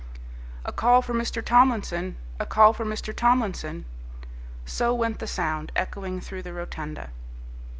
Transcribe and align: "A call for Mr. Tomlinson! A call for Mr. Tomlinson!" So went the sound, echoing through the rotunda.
"A 0.65 0.71
call 0.71 1.03
for 1.03 1.13
Mr. 1.13 1.45
Tomlinson! 1.45 2.15
A 2.39 2.45
call 2.47 2.73
for 2.73 2.83
Mr. 2.83 3.15
Tomlinson!" 3.15 3.85
So 4.65 4.95
went 4.95 5.19
the 5.19 5.27
sound, 5.27 5.71
echoing 5.75 6.19
through 6.21 6.41
the 6.41 6.53
rotunda. 6.53 7.11